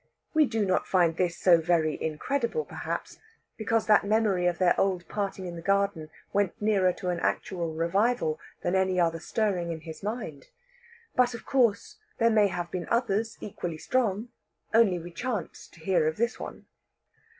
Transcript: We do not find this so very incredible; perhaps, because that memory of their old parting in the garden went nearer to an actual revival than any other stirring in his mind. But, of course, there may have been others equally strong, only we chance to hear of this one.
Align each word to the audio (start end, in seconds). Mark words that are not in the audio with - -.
We 0.33 0.47
do 0.47 0.65
not 0.65 0.87
find 0.87 1.15
this 1.15 1.37
so 1.37 1.61
very 1.61 1.95
incredible; 2.01 2.65
perhaps, 2.65 3.19
because 3.55 3.85
that 3.85 4.03
memory 4.03 4.47
of 4.47 4.57
their 4.57 4.73
old 4.79 5.07
parting 5.07 5.45
in 5.45 5.55
the 5.55 5.61
garden 5.61 6.09
went 6.33 6.59
nearer 6.59 6.91
to 6.93 7.09
an 7.09 7.19
actual 7.19 7.75
revival 7.75 8.39
than 8.63 8.73
any 8.73 8.99
other 8.99 9.19
stirring 9.19 9.71
in 9.71 9.81
his 9.81 10.01
mind. 10.01 10.47
But, 11.15 11.35
of 11.35 11.45
course, 11.45 11.97
there 12.17 12.31
may 12.31 12.47
have 12.47 12.71
been 12.71 12.87
others 12.89 13.37
equally 13.41 13.77
strong, 13.77 14.29
only 14.73 14.97
we 14.97 15.11
chance 15.11 15.67
to 15.67 15.79
hear 15.79 16.07
of 16.07 16.17
this 16.17 16.39
one. 16.39 16.65